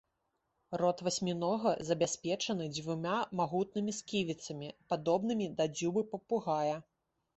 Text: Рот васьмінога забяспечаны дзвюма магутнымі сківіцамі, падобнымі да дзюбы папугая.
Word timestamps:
Рот 0.81 1.01
васьмінога 1.07 1.73
забяспечаны 1.89 2.65
дзвюма 2.75 3.19
магутнымі 3.41 3.95
сківіцамі, 3.99 4.73
падобнымі 4.95 5.51
да 5.61 5.71
дзюбы 5.79 6.01
папугая. 6.15 6.75